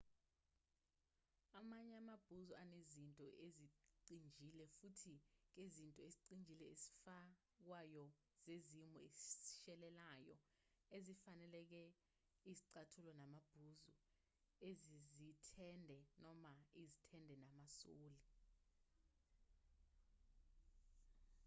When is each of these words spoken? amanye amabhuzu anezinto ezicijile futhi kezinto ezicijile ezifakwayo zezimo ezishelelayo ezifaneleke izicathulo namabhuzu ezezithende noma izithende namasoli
amanye 1.59 1.93
amabhuzu 2.01 2.53
anezinto 2.63 3.25
ezicijile 3.45 4.65
futhi 4.77 5.13
kezinto 5.53 5.53
ezicijile 6.07 6.63
ezifakwayo 6.73 8.05
zezimo 8.45 8.97
ezishelelayo 9.07 10.35
ezifaneleke 10.97 11.83
izicathulo 12.49 13.11
namabhuzu 13.21 13.91
ezezithende 14.69 15.97
noma 16.23 16.53
izithende 16.81 17.33
namasoli 17.43 18.11